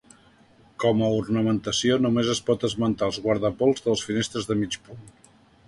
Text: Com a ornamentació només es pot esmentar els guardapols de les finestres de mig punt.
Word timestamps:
Com 0.83 1.03
a 1.07 1.09
ornamentació 1.17 1.99
només 2.07 2.31
es 2.35 2.41
pot 2.49 2.67
esmentar 2.71 3.11
els 3.13 3.21
guardapols 3.29 3.85
de 3.87 3.95
les 3.97 4.05
finestres 4.09 4.51
de 4.53 4.61
mig 4.65 4.83
punt. 4.89 5.07